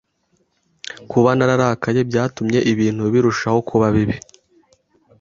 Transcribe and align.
Kuba 1.11 1.29
nararakaye 1.37 1.99
byatumye 2.09 2.59
ibintu 2.71 3.03
birushaho 3.13 3.59
kuba 3.69 3.87
bibi. 3.95 4.17